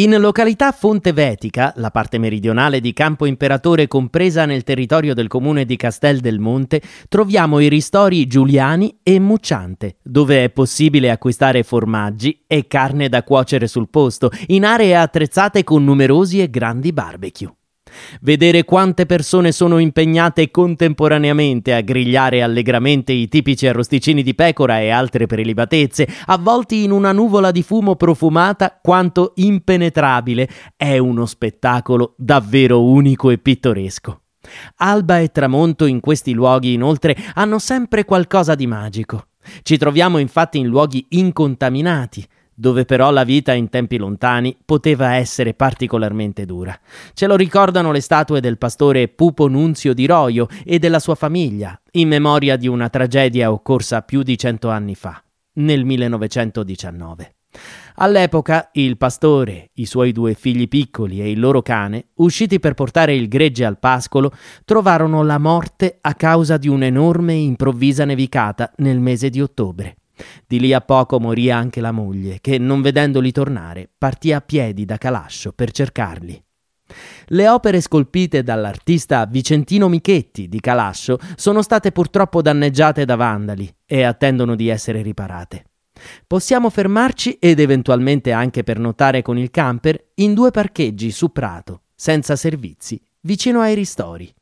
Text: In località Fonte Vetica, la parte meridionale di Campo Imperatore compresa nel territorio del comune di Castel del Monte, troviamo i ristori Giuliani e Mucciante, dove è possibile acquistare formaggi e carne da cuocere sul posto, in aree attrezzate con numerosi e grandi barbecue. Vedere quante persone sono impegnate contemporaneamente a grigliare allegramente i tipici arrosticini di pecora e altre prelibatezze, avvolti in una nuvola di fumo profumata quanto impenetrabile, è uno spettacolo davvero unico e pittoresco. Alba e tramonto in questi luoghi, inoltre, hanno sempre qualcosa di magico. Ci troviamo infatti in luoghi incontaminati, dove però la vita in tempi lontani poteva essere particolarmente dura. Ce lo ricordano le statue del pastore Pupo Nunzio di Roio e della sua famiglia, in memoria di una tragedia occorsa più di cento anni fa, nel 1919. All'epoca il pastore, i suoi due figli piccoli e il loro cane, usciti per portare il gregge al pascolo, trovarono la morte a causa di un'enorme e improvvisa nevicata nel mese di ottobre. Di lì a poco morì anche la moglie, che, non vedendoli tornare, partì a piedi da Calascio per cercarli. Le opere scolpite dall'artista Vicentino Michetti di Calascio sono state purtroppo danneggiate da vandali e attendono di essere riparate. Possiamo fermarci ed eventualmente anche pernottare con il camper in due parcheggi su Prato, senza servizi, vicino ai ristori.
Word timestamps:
In 0.00 0.16
località 0.18 0.72
Fonte 0.72 1.12
Vetica, 1.12 1.74
la 1.76 1.90
parte 1.90 2.16
meridionale 2.16 2.80
di 2.80 2.94
Campo 2.94 3.26
Imperatore 3.26 3.86
compresa 3.86 4.46
nel 4.46 4.64
territorio 4.64 5.12
del 5.12 5.28
comune 5.28 5.66
di 5.66 5.76
Castel 5.76 6.20
del 6.20 6.38
Monte, 6.38 6.80
troviamo 7.06 7.58
i 7.58 7.68
ristori 7.68 8.26
Giuliani 8.26 9.00
e 9.02 9.18
Mucciante, 9.18 9.98
dove 10.02 10.44
è 10.44 10.48
possibile 10.48 11.10
acquistare 11.10 11.64
formaggi 11.64 12.44
e 12.46 12.66
carne 12.66 13.10
da 13.10 13.22
cuocere 13.22 13.66
sul 13.66 13.90
posto, 13.90 14.30
in 14.46 14.64
aree 14.64 14.96
attrezzate 14.96 15.64
con 15.64 15.84
numerosi 15.84 16.40
e 16.40 16.48
grandi 16.48 16.94
barbecue. 16.94 17.59
Vedere 18.20 18.64
quante 18.64 19.06
persone 19.06 19.52
sono 19.52 19.78
impegnate 19.78 20.50
contemporaneamente 20.50 21.74
a 21.74 21.80
grigliare 21.80 22.42
allegramente 22.42 23.12
i 23.12 23.28
tipici 23.28 23.66
arrosticini 23.66 24.22
di 24.22 24.34
pecora 24.34 24.80
e 24.80 24.90
altre 24.90 25.26
prelibatezze, 25.26 26.08
avvolti 26.26 26.84
in 26.84 26.90
una 26.90 27.12
nuvola 27.12 27.50
di 27.50 27.62
fumo 27.62 27.96
profumata 27.96 28.78
quanto 28.82 29.32
impenetrabile, 29.36 30.48
è 30.76 30.98
uno 30.98 31.26
spettacolo 31.26 32.14
davvero 32.16 32.82
unico 32.82 33.30
e 33.30 33.38
pittoresco. 33.38 34.22
Alba 34.76 35.20
e 35.20 35.28
tramonto 35.28 35.84
in 35.84 36.00
questi 36.00 36.32
luoghi, 36.32 36.72
inoltre, 36.72 37.16
hanno 37.34 37.58
sempre 37.58 38.04
qualcosa 38.04 38.54
di 38.54 38.66
magico. 38.66 39.26
Ci 39.62 39.78
troviamo 39.78 40.18
infatti 40.18 40.58
in 40.58 40.66
luoghi 40.66 41.06
incontaminati, 41.10 42.26
dove 42.54 42.84
però 42.84 43.10
la 43.10 43.24
vita 43.24 43.52
in 43.52 43.68
tempi 43.68 43.96
lontani 43.96 44.56
poteva 44.64 45.14
essere 45.14 45.54
particolarmente 45.54 46.44
dura. 46.44 46.78
Ce 47.14 47.26
lo 47.26 47.36
ricordano 47.36 47.92
le 47.92 48.00
statue 48.00 48.40
del 48.40 48.58
pastore 48.58 49.08
Pupo 49.08 49.48
Nunzio 49.48 49.94
di 49.94 50.06
Roio 50.06 50.46
e 50.64 50.78
della 50.78 50.98
sua 50.98 51.14
famiglia, 51.14 51.80
in 51.92 52.08
memoria 52.08 52.56
di 52.56 52.68
una 52.68 52.88
tragedia 52.88 53.50
occorsa 53.50 54.02
più 54.02 54.22
di 54.22 54.36
cento 54.36 54.68
anni 54.68 54.94
fa, 54.94 55.22
nel 55.54 55.84
1919. 55.84 57.34
All'epoca 57.96 58.70
il 58.74 58.96
pastore, 58.96 59.70
i 59.74 59.84
suoi 59.84 60.12
due 60.12 60.34
figli 60.34 60.68
piccoli 60.68 61.20
e 61.20 61.30
il 61.30 61.40
loro 61.40 61.60
cane, 61.60 62.06
usciti 62.16 62.58
per 62.58 62.74
portare 62.74 63.14
il 63.14 63.28
gregge 63.28 63.64
al 63.64 63.78
pascolo, 63.78 64.32
trovarono 64.64 65.22
la 65.22 65.38
morte 65.38 65.98
a 66.00 66.14
causa 66.14 66.56
di 66.56 66.68
un'enorme 66.68 67.32
e 67.32 67.42
improvvisa 67.42 68.04
nevicata 68.04 68.72
nel 68.76 69.00
mese 69.00 69.28
di 69.28 69.40
ottobre. 69.40 69.96
Di 70.46 70.60
lì 70.60 70.72
a 70.72 70.80
poco 70.80 71.20
morì 71.20 71.50
anche 71.50 71.80
la 71.80 71.92
moglie, 71.92 72.38
che, 72.40 72.58
non 72.58 72.82
vedendoli 72.82 73.32
tornare, 73.32 73.88
partì 73.96 74.32
a 74.32 74.40
piedi 74.40 74.84
da 74.84 74.98
Calascio 74.98 75.52
per 75.52 75.70
cercarli. 75.70 76.42
Le 77.26 77.48
opere 77.48 77.80
scolpite 77.80 78.42
dall'artista 78.42 79.24
Vicentino 79.26 79.88
Michetti 79.88 80.48
di 80.48 80.60
Calascio 80.60 81.18
sono 81.36 81.62
state 81.62 81.92
purtroppo 81.92 82.42
danneggiate 82.42 83.04
da 83.04 83.16
vandali 83.16 83.72
e 83.86 84.02
attendono 84.02 84.56
di 84.56 84.68
essere 84.68 85.02
riparate. 85.02 85.64
Possiamo 86.26 86.70
fermarci 86.70 87.36
ed 87.38 87.60
eventualmente 87.60 88.32
anche 88.32 88.62
pernottare 88.62 89.22
con 89.22 89.38
il 89.38 89.50
camper 89.50 90.12
in 90.16 90.34
due 90.34 90.50
parcheggi 90.50 91.10
su 91.10 91.30
Prato, 91.30 91.82
senza 91.94 92.36
servizi, 92.36 93.00
vicino 93.20 93.60
ai 93.60 93.74
ristori. 93.74 94.32